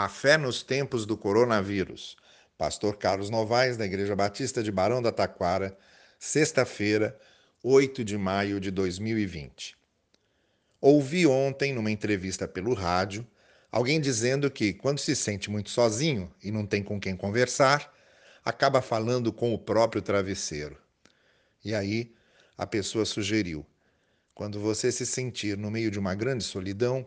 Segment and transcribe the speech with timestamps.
[0.00, 2.16] A fé nos tempos do coronavírus.
[2.56, 5.76] Pastor Carlos Novaes, da Igreja Batista de Barão da Taquara,
[6.20, 7.18] sexta-feira,
[7.64, 9.76] 8 de maio de 2020.
[10.80, 13.26] Ouvi ontem, numa entrevista pelo rádio,
[13.72, 17.92] alguém dizendo que, quando se sente muito sozinho e não tem com quem conversar,
[18.44, 20.80] acaba falando com o próprio travesseiro.
[21.64, 22.14] E aí,
[22.56, 23.66] a pessoa sugeriu:
[24.32, 27.04] quando você se sentir no meio de uma grande solidão,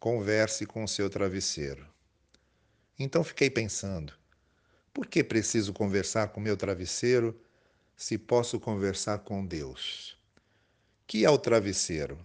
[0.00, 1.86] converse com o seu travesseiro.
[2.98, 4.12] Então fiquei pensando:
[4.92, 7.40] por que preciso conversar com meu travesseiro
[7.96, 10.18] se posso conversar com Deus?
[11.06, 12.18] Que é o travesseiro?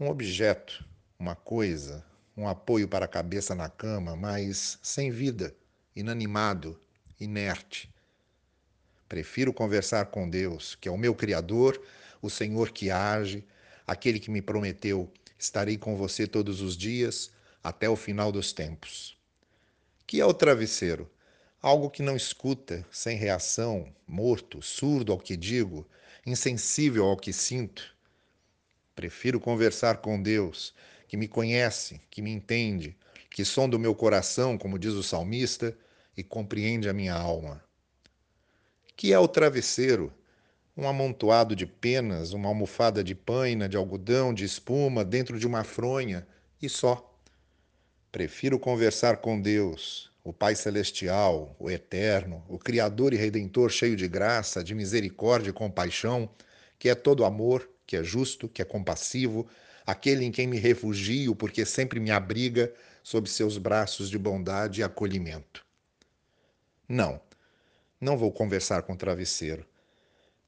[0.00, 0.82] Um objeto,
[1.18, 2.02] uma coisa,
[2.34, 5.54] um apoio para a cabeça na cama, mas sem vida,
[5.94, 6.80] inanimado,
[7.20, 7.92] inerte.
[9.06, 11.78] Prefiro conversar com Deus, que é o meu Criador,
[12.22, 13.44] o Senhor que age,
[13.86, 17.30] aquele que me prometeu: estarei com você todos os dias
[17.62, 19.20] até o final dos tempos
[20.12, 21.10] que é o travesseiro?
[21.62, 25.88] Algo que não escuta, sem reação, morto, surdo ao que digo,
[26.26, 27.96] insensível ao que sinto.
[28.94, 30.74] Prefiro conversar com Deus,
[31.08, 32.94] que me conhece, que me entende,
[33.30, 35.74] que sonda o meu coração, como diz o salmista,
[36.14, 37.64] e compreende a minha alma.
[38.94, 40.12] Que é o travesseiro?
[40.76, 45.64] Um amontoado de penas, uma almofada de paina, de algodão, de espuma, dentro de uma
[45.64, 46.26] fronha,
[46.60, 47.08] e só.
[48.12, 54.06] Prefiro conversar com Deus, o Pai Celestial, o Eterno, o Criador e Redentor cheio de
[54.06, 56.30] graça, de misericórdia e compaixão,
[56.78, 59.48] que é todo amor, que é justo, que é compassivo,
[59.86, 64.84] aquele em quem me refugio porque sempre me abriga sob seus braços de bondade e
[64.84, 65.66] acolhimento.
[66.88, 67.20] Não,
[68.00, 69.66] não vou conversar com o travesseiro.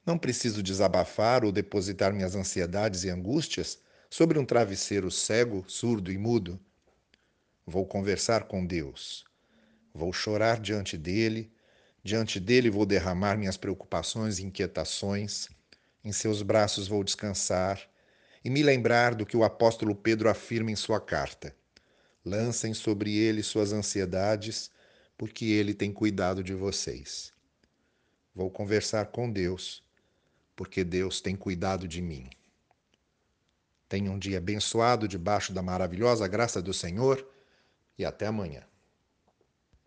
[0.06, 3.78] Não preciso desabafar ou depositar minhas ansiedades e angústias
[4.10, 6.60] sobre um travesseiro cego, surdo e mudo
[7.66, 9.24] Vou conversar com Deus.
[9.94, 11.52] Vou chorar diante dele.
[12.02, 15.48] Diante dele vou derramar minhas preocupações e inquietações.
[16.04, 17.80] Em seus braços vou descansar
[18.44, 21.54] e me lembrar do que o apóstolo Pedro afirma em sua carta:
[22.24, 24.70] Lancem sobre ele suas ansiedades,
[25.16, 27.32] porque ele tem cuidado de vocês.
[28.34, 29.82] Vou conversar com Deus,
[30.56, 32.28] porque Deus tem cuidado de mim.
[33.88, 37.24] Tenha um dia abençoado debaixo da maravilhosa graça do Senhor
[37.96, 38.64] e até amanhã.